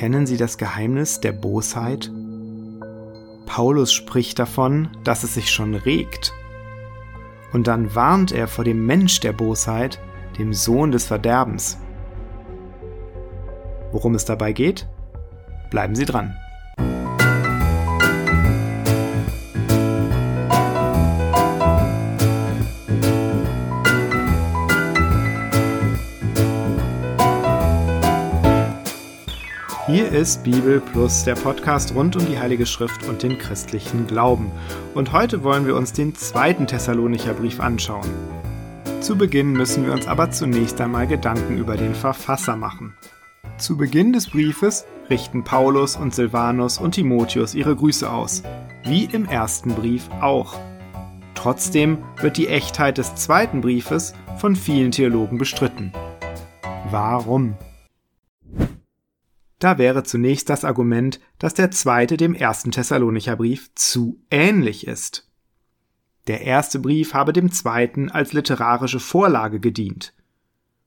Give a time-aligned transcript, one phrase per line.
[0.00, 2.10] Kennen Sie das Geheimnis der Bosheit?
[3.44, 6.32] Paulus spricht davon, dass es sich schon regt.
[7.52, 10.00] Und dann warnt er vor dem Mensch der Bosheit,
[10.38, 11.76] dem Sohn des Verderbens.
[13.92, 14.88] Worum es dabei geht?
[15.68, 16.34] Bleiben Sie dran.
[29.90, 34.52] Hier ist Bibel Plus, der Podcast rund um die Heilige Schrift und den christlichen Glauben.
[34.94, 38.08] Und heute wollen wir uns den zweiten Thessalonicher Brief anschauen.
[39.00, 42.94] Zu Beginn müssen wir uns aber zunächst einmal Gedanken über den Verfasser machen.
[43.58, 48.44] Zu Beginn des Briefes richten Paulus und Silvanus und Timotheus ihre Grüße aus,
[48.84, 50.54] wie im ersten Brief auch.
[51.34, 55.92] Trotzdem wird die Echtheit des zweiten Briefes von vielen Theologen bestritten.
[56.92, 57.56] Warum?
[59.60, 65.30] Da wäre zunächst das Argument, dass der zweite dem ersten Thessalonicher Brief zu ähnlich ist.
[66.26, 70.14] Der erste Brief habe dem zweiten als literarische Vorlage gedient.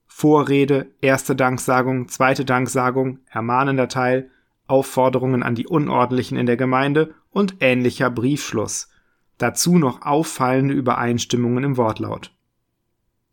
[0.06, 4.30] Vorrede, erste Danksagung, zweite Danksagung, ermahnender Teil,
[4.66, 8.90] Aufforderungen an die Unordentlichen in der Gemeinde und ähnlicher Briefschluss.
[9.38, 12.34] Dazu noch auffallende Übereinstimmungen im Wortlaut.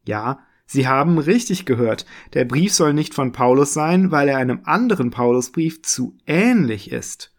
[0.05, 0.39] Ja,
[0.71, 2.05] Sie haben richtig gehört.
[2.33, 7.35] Der Brief soll nicht von Paulus sein, weil er einem anderen Paulusbrief zu ähnlich ist.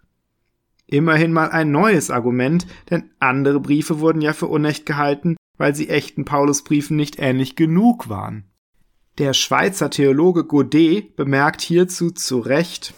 [0.86, 5.88] Immerhin mal ein neues Argument, denn andere Briefe wurden ja für unecht gehalten, weil sie
[5.88, 8.50] echten Paulusbriefen nicht ähnlich genug waren.
[9.16, 12.92] Der Schweizer Theologe Godet bemerkt hierzu zu Recht,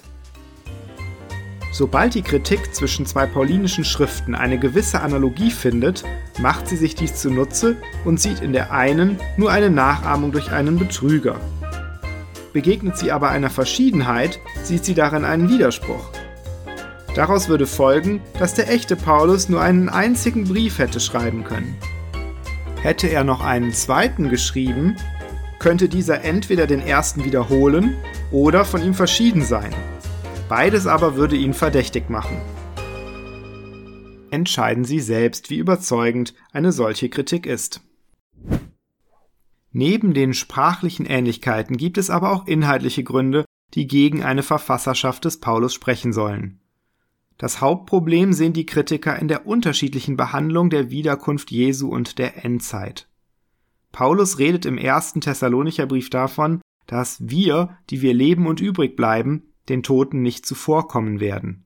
[1.75, 6.05] Sobald die Kritik zwischen zwei paulinischen Schriften eine gewisse Analogie findet,
[6.39, 10.79] macht sie sich dies zunutze und sieht in der einen nur eine Nachahmung durch einen
[10.79, 11.35] Betrüger.
[12.53, 16.11] Begegnet sie aber einer Verschiedenheit, sieht sie darin einen Widerspruch.
[17.17, 21.75] Daraus würde folgen, dass der echte Paulus nur einen einzigen Brief hätte schreiben können.
[22.83, 24.95] Hätte er noch einen zweiten geschrieben,
[25.59, 27.97] könnte dieser entweder den ersten wiederholen
[28.31, 29.75] oder von ihm verschieden sein.
[30.49, 32.41] Beides aber würde ihn verdächtig machen.
[34.31, 37.81] Entscheiden Sie selbst, wie überzeugend eine solche Kritik ist.
[39.73, 43.45] Neben den sprachlichen Ähnlichkeiten gibt es aber auch inhaltliche Gründe,
[43.75, 46.61] die gegen eine Verfasserschaft des Paulus sprechen sollen.
[47.39, 53.09] Das Hauptproblem sehen die Kritiker in der unterschiedlichen Behandlung der Wiederkunft Jesu und der Endzeit.
[53.93, 59.54] Paulus redet im ersten Thessalonicher Brief davon, dass wir, die wir leben und übrig bleiben,
[59.69, 61.65] den Toten nicht zuvorkommen werden.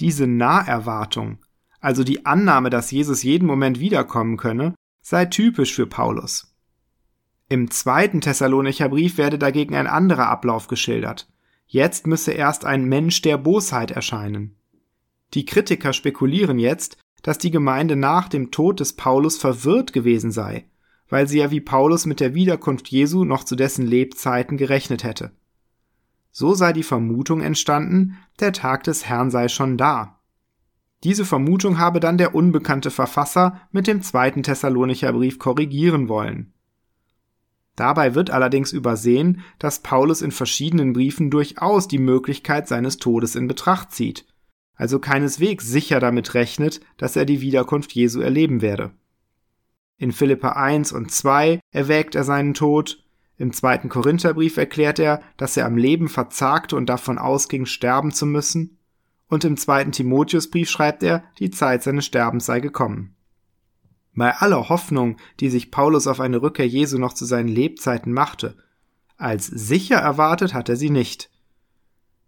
[0.00, 1.38] Diese Naherwartung,
[1.80, 6.52] also die Annahme, dass Jesus jeden Moment wiederkommen könne, sei typisch für Paulus.
[7.48, 11.28] Im zweiten Thessalonicher Brief werde dagegen ein anderer Ablauf geschildert.
[11.66, 14.56] Jetzt müsse erst ein Mensch der Bosheit erscheinen.
[15.34, 20.66] Die Kritiker spekulieren jetzt, dass die Gemeinde nach dem Tod des Paulus verwirrt gewesen sei,
[21.08, 25.32] weil sie ja wie Paulus mit der Wiederkunft Jesu noch zu dessen Lebzeiten gerechnet hätte.
[26.38, 30.20] So sei die Vermutung entstanden, der Tag des Herrn sei schon da.
[31.02, 36.52] Diese Vermutung habe dann der unbekannte Verfasser mit dem zweiten Thessalonicher Brief korrigieren wollen.
[37.74, 43.48] Dabei wird allerdings übersehen, dass Paulus in verschiedenen Briefen durchaus die Möglichkeit seines Todes in
[43.48, 44.26] Betracht zieht,
[44.74, 48.90] also keineswegs sicher damit rechnet, dass er die Wiederkunft Jesu erleben werde.
[49.96, 53.05] In Philippa 1 und 2 erwägt er seinen Tod,
[53.38, 58.24] im zweiten Korintherbrief erklärt er, dass er am Leben verzagte und davon ausging, sterben zu
[58.24, 58.78] müssen.
[59.28, 63.14] Und im zweiten Timotheusbrief schreibt er, die Zeit seines Sterbens sei gekommen.
[64.14, 68.56] Bei aller Hoffnung, die sich Paulus auf eine Rückkehr Jesu noch zu seinen Lebzeiten machte,
[69.18, 71.30] als sicher erwartet hat er sie nicht.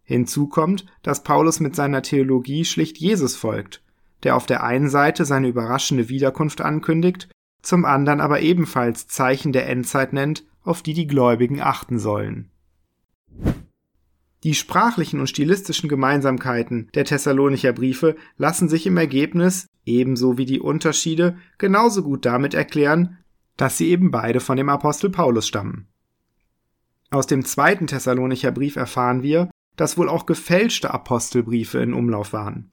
[0.02, 3.82] Hinzu kommt, dass Paulus mit seiner Theologie schlicht Jesus folgt,
[4.22, 7.28] der auf der einen Seite seine überraschende Wiederkunft ankündigt,
[7.62, 12.50] zum anderen aber ebenfalls Zeichen der Endzeit nennt auf die die Gläubigen achten sollen.
[14.44, 20.60] Die sprachlichen und stilistischen Gemeinsamkeiten der Thessalonicher Briefe lassen sich im Ergebnis, ebenso wie die
[20.60, 23.18] Unterschiede, genauso gut damit erklären,
[23.56, 25.88] dass sie eben beide von dem Apostel Paulus stammen.
[27.10, 32.70] Aus dem zweiten Thessalonicher Brief erfahren wir, dass wohl auch gefälschte Apostelbriefe in Umlauf waren.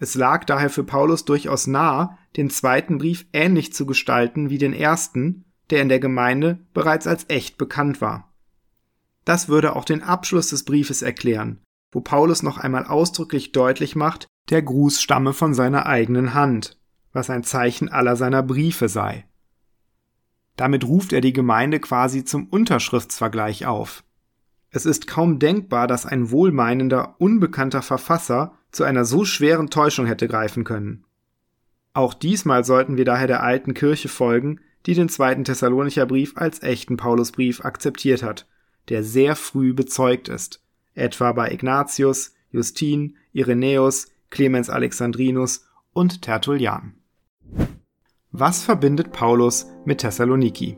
[0.00, 4.72] Es lag daher für Paulus durchaus nah, den zweiten Brief ähnlich zu gestalten wie den
[4.72, 8.32] ersten der in der Gemeinde bereits als echt bekannt war.
[9.24, 11.60] Das würde auch den Abschluss des Briefes erklären,
[11.92, 16.78] wo Paulus noch einmal ausdrücklich deutlich macht, der Gruß stamme von seiner eigenen Hand,
[17.12, 19.26] was ein Zeichen aller seiner Briefe sei.
[20.56, 24.04] Damit ruft er die Gemeinde quasi zum Unterschriftsvergleich auf.
[24.70, 30.28] Es ist kaum denkbar, dass ein wohlmeinender, unbekannter Verfasser zu einer so schweren Täuschung hätte
[30.28, 31.04] greifen können.
[31.92, 36.62] Auch diesmal sollten wir daher der alten Kirche folgen, die den zweiten Thessalonicher Brief als
[36.62, 38.46] echten Paulusbrief akzeptiert hat,
[38.88, 40.62] der sehr früh bezeugt ist,
[40.94, 46.94] etwa bei Ignatius, Justin, Irenäus, Clemens Alexandrinus und Tertullian.
[48.30, 50.76] Was verbindet Paulus mit Thessaloniki?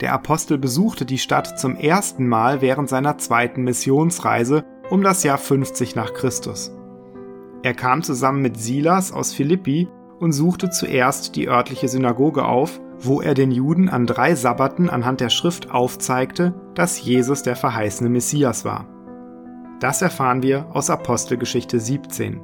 [0.00, 5.38] Der Apostel besuchte die Stadt zum ersten Mal während seiner zweiten Missionsreise um das Jahr
[5.38, 6.70] 50 nach Christus.
[7.62, 9.88] Er kam zusammen mit Silas aus Philippi
[10.20, 15.20] und suchte zuerst die örtliche Synagoge auf, wo er den Juden an drei Sabbaten anhand
[15.20, 18.86] der Schrift aufzeigte, dass Jesus der verheißene Messias war.
[19.80, 22.40] Das erfahren wir aus Apostelgeschichte 17.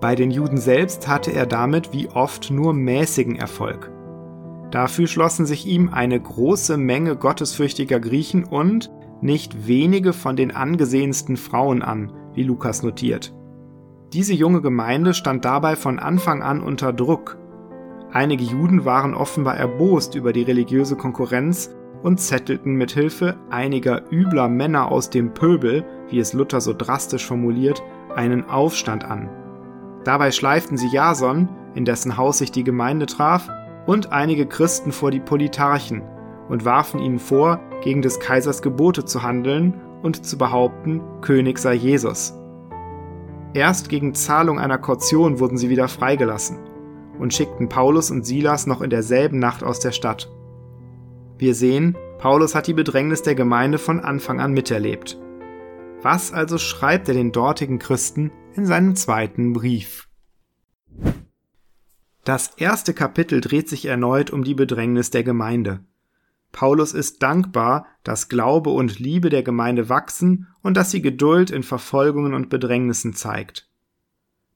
[0.00, 3.90] Bei den Juden selbst hatte er damit wie oft nur mäßigen Erfolg.
[4.70, 11.36] Dafür schlossen sich ihm eine große Menge gottesfürchtiger Griechen und nicht wenige von den angesehensten
[11.36, 13.34] Frauen an, wie Lukas notiert.
[14.12, 17.36] Diese junge Gemeinde stand dabei von Anfang an unter Druck.
[18.12, 24.48] Einige Juden waren offenbar erbost über die religiöse Konkurrenz und zettelten mit Hilfe einiger übler
[24.48, 27.82] Männer aus dem Pöbel, wie es Luther so drastisch formuliert,
[28.14, 29.28] einen Aufstand an.
[30.04, 33.50] Dabei schleiften sie Jason, in dessen Haus sich die Gemeinde traf,
[33.86, 36.02] und einige Christen vor die Politarchen
[36.48, 41.74] und warfen ihnen vor, gegen des Kaisers Gebote zu handeln und zu behaupten, König sei
[41.74, 42.34] Jesus.
[43.54, 46.67] Erst gegen Zahlung einer Kaution wurden sie wieder freigelassen
[47.18, 50.30] und schickten Paulus und Silas noch in derselben Nacht aus der Stadt.
[51.38, 55.18] Wir sehen, Paulus hat die Bedrängnis der Gemeinde von Anfang an miterlebt.
[56.02, 60.08] Was also schreibt er den dortigen Christen in seinem zweiten Brief?
[62.24, 65.80] Das erste Kapitel dreht sich erneut um die Bedrängnis der Gemeinde.
[66.52, 71.62] Paulus ist dankbar, dass Glaube und Liebe der Gemeinde wachsen und dass sie Geduld in
[71.62, 73.67] Verfolgungen und Bedrängnissen zeigt.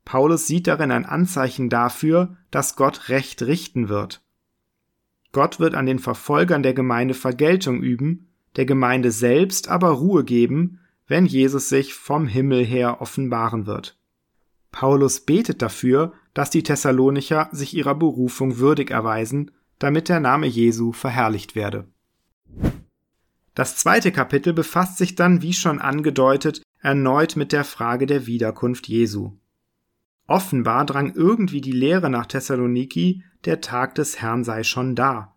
[0.04, 4.22] Paulus sieht darin ein Anzeichen dafür, dass Gott Recht richten wird.
[5.32, 10.80] Gott wird an den Verfolgern der Gemeinde Vergeltung üben, der Gemeinde selbst aber Ruhe geben,
[11.06, 13.96] wenn Jesus sich vom Himmel her offenbaren wird.
[14.70, 20.92] Paulus betet dafür, dass die Thessalonicher sich ihrer Berufung würdig erweisen, damit der Name Jesu
[20.92, 21.86] verherrlicht werde.
[23.54, 28.88] Das zweite Kapitel befasst sich dann, wie schon angedeutet, erneut mit der Frage der Wiederkunft
[28.88, 29.32] Jesu.
[30.26, 35.34] Offenbar drang irgendwie die Lehre nach Thessaloniki, der Tag des Herrn sei schon da.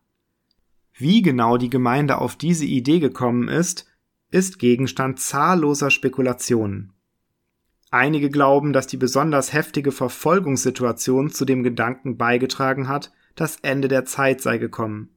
[0.94, 3.86] Wie genau die Gemeinde auf diese Idee gekommen ist,
[4.32, 6.94] ist Gegenstand zahlloser Spekulationen.
[7.92, 14.06] Einige glauben, dass die besonders heftige Verfolgungssituation zu dem Gedanken beigetragen hat, das Ende der
[14.06, 15.10] Zeit sei gekommen.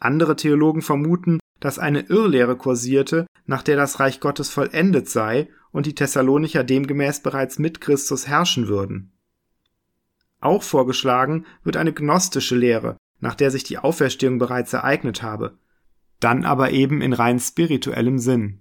[0.00, 5.86] Andere Theologen vermuten, dass eine Irrlehre kursierte, nach der das Reich Gottes vollendet sei und
[5.86, 9.12] die Thessalonicher demgemäß bereits mit Christus herrschen würden.
[10.40, 15.56] Auch vorgeschlagen wird eine gnostische Lehre, nach der sich die Auferstehung bereits ereignet habe,
[16.20, 18.60] dann aber eben in rein spirituellem Sinn.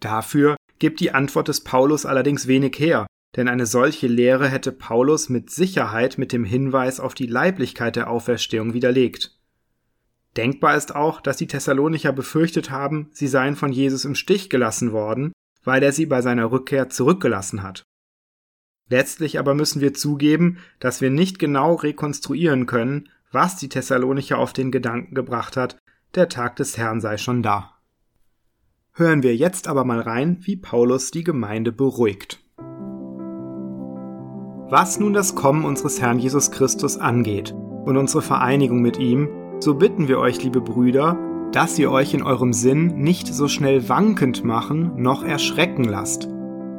[0.00, 3.06] Dafür gibt die Antwort des Paulus allerdings wenig her,
[3.36, 8.08] denn eine solche Lehre hätte Paulus mit Sicherheit mit dem Hinweis auf die Leiblichkeit der
[8.08, 9.38] Auferstehung widerlegt.
[10.36, 14.92] Denkbar ist auch, dass die Thessalonicher befürchtet haben, sie seien von Jesus im Stich gelassen
[14.92, 15.32] worden,
[15.64, 17.82] weil er sie bei seiner Rückkehr zurückgelassen hat.
[18.88, 24.52] Letztlich aber müssen wir zugeben, dass wir nicht genau rekonstruieren können, was die Thessalonicher auf
[24.52, 25.78] den Gedanken gebracht hat,
[26.14, 27.78] der Tag des Herrn sei schon da.
[28.92, 32.40] Hören wir jetzt aber mal rein, wie Paulus die Gemeinde beruhigt.
[34.68, 39.28] Was nun das Kommen unseres Herrn Jesus Christus angeht und unsere Vereinigung mit ihm,
[39.62, 41.16] so bitten wir euch, liebe Brüder,
[41.52, 46.28] dass ihr euch in eurem Sinn nicht so schnell wankend machen noch erschrecken lasst,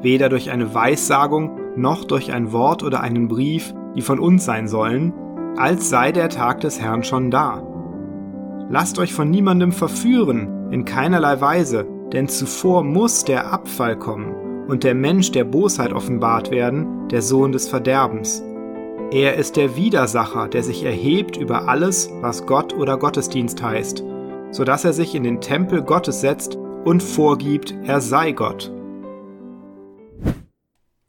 [0.02, 4.68] weder durch eine Weissagung noch durch ein Wort oder einen Brief, die von uns sein
[4.68, 5.14] sollen,
[5.56, 7.64] als sei der Tag des Herrn schon da.
[8.70, 14.84] Lasst euch von niemandem verführen, in keinerlei Weise, denn zuvor muss der Abfall kommen und
[14.84, 18.44] der Mensch der Bosheit offenbart werden, der Sohn des Verderbens.
[19.14, 24.04] Er ist der Widersacher, der sich erhebt über alles, was Gott oder Gottesdienst heißt,
[24.50, 28.72] so dass er sich in den Tempel Gottes setzt und vorgibt, er sei Gott.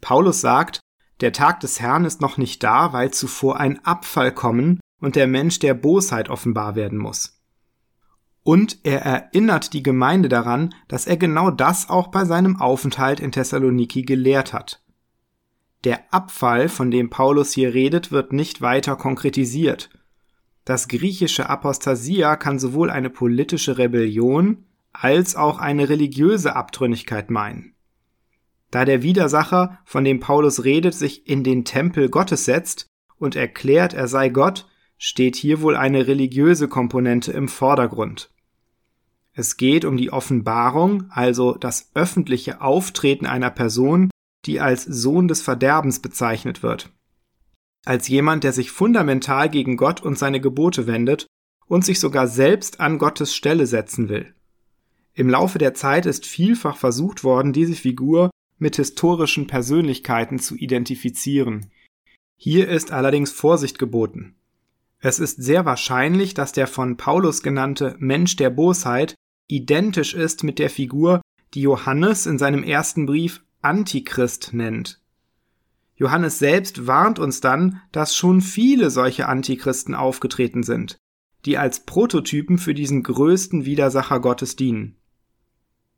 [0.03, 0.81] Paulus sagt,
[1.23, 5.27] der Tag des Herrn ist noch nicht da, weil zuvor ein Abfall kommen und der
[5.27, 7.41] Mensch der Bosheit offenbar werden muss.
[8.43, 13.33] Und er erinnert die Gemeinde daran, dass er genau das auch bei seinem Aufenthalt in
[13.33, 14.84] Thessaloniki gelehrt hat.
[15.85, 19.91] Der Abfall, von dem Paulus hier redet, wird nicht weiter konkretisiert.
[20.65, 27.75] Das griechische Apostasia kann sowohl eine politische Rebellion als auch eine religiöse Abtrünnigkeit meinen.
[28.71, 32.87] Da der Widersacher, von dem Paulus redet, sich in den Tempel Gottes setzt
[33.17, 38.31] und erklärt, er sei Gott, steht hier wohl eine religiöse Komponente im Vordergrund.
[39.33, 44.11] Es geht um die Offenbarung, also das öffentliche Auftreten einer Person,
[44.47, 46.91] die als Sohn des Verderbens bezeichnet wird.
[47.85, 51.27] Als jemand, der sich fundamental gegen Gott und seine Gebote wendet
[51.67, 54.35] und sich sogar selbst an Gottes Stelle setzen will.
[55.15, 61.71] Im Laufe der Zeit ist vielfach versucht worden, diese Figur mit historischen Persönlichkeiten zu identifizieren.
[62.37, 64.35] Hier ist allerdings Vorsicht geboten.
[64.99, 69.15] Es ist sehr wahrscheinlich, dass der von Paulus genannte Mensch der Bosheit
[69.49, 71.21] identisch ist mit der Figur,
[71.53, 75.01] die Johannes in seinem ersten Brief Antichrist nennt.
[75.97, 80.97] Johannes selbst warnt uns dann, dass schon viele solche Antichristen aufgetreten sind,
[81.45, 84.97] die als Prototypen für diesen größten Widersacher Gottes dienen.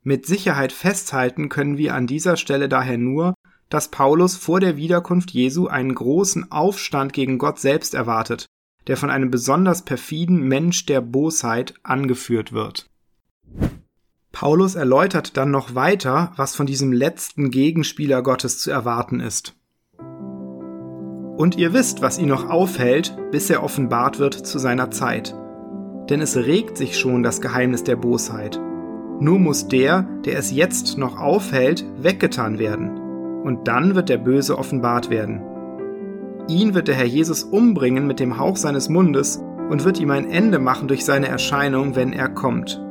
[0.03, 3.33] Mit Sicherheit festhalten können wir an dieser Stelle daher nur,
[3.69, 8.45] dass Paulus vor der Wiederkunft Jesu einen großen Aufstand gegen Gott selbst erwartet,
[8.87, 12.89] der von einem besonders perfiden Mensch der Bosheit angeführt wird.
[14.39, 19.55] Paulus erläutert dann noch weiter, was von diesem letzten Gegenspieler Gottes zu erwarten ist.
[21.37, 25.33] Und ihr wisst, was ihn noch aufhält, bis er offenbart wird zu seiner Zeit.
[26.11, 28.61] Denn es regt sich schon das Geheimnis der Bosheit.
[29.19, 33.41] Nur muss der, der es jetzt noch aufhält, weggetan werden.
[33.41, 35.41] Und dann wird der Böse offenbart werden.
[36.47, 39.41] Ihn wird der Herr Jesus umbringen mit dem Hauch seines Mundes
[39.71, 42.83] und wird ihm ein Ende machen durch seine Erscheinung, wenn er kommt.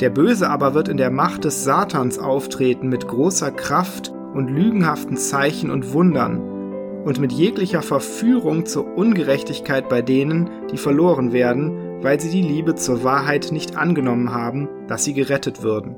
[0.00, 5.16] Der Böse aber wird in der Macht des Satans auftreten mit großer Kraft und lügenhaften
[5.16, 12.20] Zeichen und Wundern und mit jeglicher Verführung zur Ungerechtigkeit bei denen, die verloren werden, weil
[12.20, 15.96] sie die Liebe zur Wahrheit nicht angenommen haben, dass sie gerettet würden.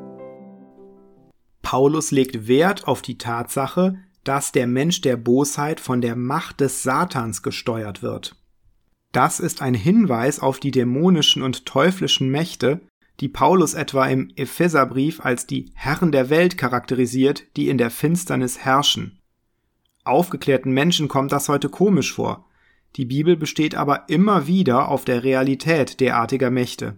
[1.62, 6.84] Paulus legt Wert auf die Tatsache, dass der Mensch der Bosheit von der Macht des
[6.84, 8.36] Satans gesteuert wird.
[9.10, 12.82] Das ist ein Hinweis auf die dämonischen und teuflischen Mächte,
[13.20, 18.58] die Paulus etwa im Epheserbrief als die Herren der Welt charakterisiert, die in der Finsternis
[18.58, 19.18] herrschen.
[20.04, 22.46] Aufgeklärten Menschen kommt das heute komisch vor.
[22.96, 26.96] Die Bibel besteht aber immer wieder auf der Realität derartiger Mächte.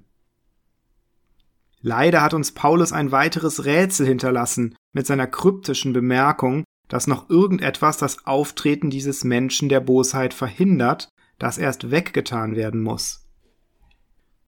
[1.82, 7.96] Leider hat uns Paulus ein weiteres Rätsel hinterlassen mit seiner kryptischen Bemerkung, dass noch irgendetwas
[7.96, 11.08] das Auftreten dieses Menschen der Bosheit verhindert,
[11.38, 13.26] das erst weggetan werden muss.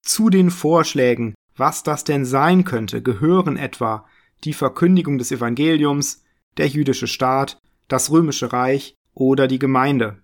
[0.03, 4.05] Zu den Vorschlägen, was das denn sein könnte, gehören etwa
[4.43, 6.25] die Verkündigung des Evangeliums,
[6.57, 10.19] der jüdische Staat, das römische Reich oder die Gemeinde.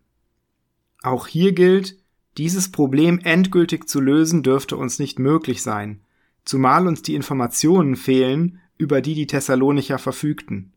[1.00, 1.96] Auch hier gilt,
[2.38, 6.00] dieses Problem endgültig zu lösen dürfte uns nicht möglich sein,
[6.44, 10.72] zumal uns die Informationen fehlen, über die die Thessalonicher verfügten.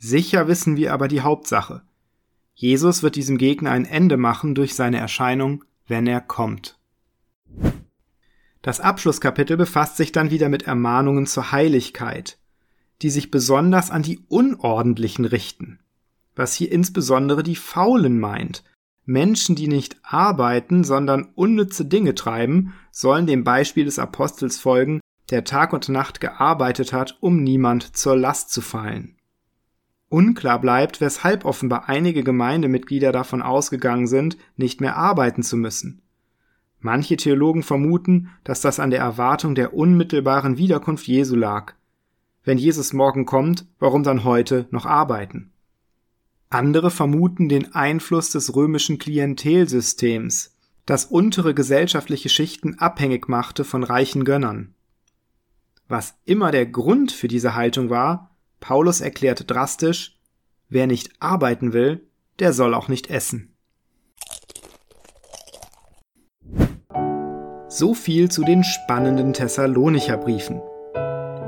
[0.00, 1.82] Sicher wissen wir aber die Hauptsache.
[2.56, 6.80] Jesus wird diesem Gegner ein Ende machen durch seine Erscheinung, wenn er kommt.
[8.62, 12.38] Das Abschlusskapitel befasst sich dann wieder mit Ermahnungen zur Heiligkeit,
[13.02, 15.80] die sich besonders an die Unordentlichen richten,
[16.36, 18.62] was hier insbesondere die Faulen meint.
[19.04, 25.00] Menschen, die nicht arbeiten, sondern unnütze Dinge treiben, sollen dem Beispiel des Apostels folgen,
[25.30, 29.16] der Tag und Nacht gearbeitet hat, um niemand zur Last zu fallen.
[30.08, 36.02] Unklar bleibt, weshalb offenbar einige Gemeindemitglieder davon ausgegangen sind, nicht mehr arbeiten zu müssen.
[36.84, 41.74] Manche Theologen vermuten, dass das an der Erwartung der unmittelbaren Wiederkunft Jesu lag.
[42.42, 45.52] Wenn Jesus morgen kommt, warum dann heute noch arbeiten?
[46.50, 54.24] Andere vermuten den Einfluss des römischen Klientelsystems, das untere gesellschaftliche Schichten abhängig machte von reichen
[54.24, 54.74] Gönnern.
[55.86, 60.18] Was immer der Grund für diese Haltung war, Paulus erklärt drastisch,
[60.68, 62.08] wer nicht arbeiten will,
[62.40, 63.51] der soll auch nicht essen.
[67.74, 70.60] So viel zu den spannenden Thessalonicher Briefen.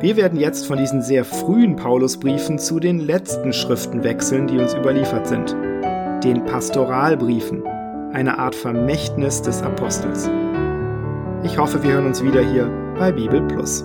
[0.01, 4.73] Wir werden jetzt von diesen sehr frühen Paulusbriefen zu den letzten Schriften wechseln, die uns
[4.73, 5.55] überliefert sind.
[6.25, 7.63] Den Pastoralbriefen,
[8.15, 10.31] eine Art Vermächtnis des Apostels.
[11.43, 13.85] Ich hoffe, wir hören uns wieder hier bei Bibel Plus.